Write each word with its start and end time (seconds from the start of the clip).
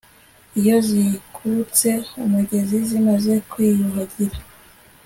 iyo 0.59 0.75
zikutse 0.87 1.89
umugezi 2.23 2.77
zimaze 2.89 3.33
kwiyuhagira 3.49 4.37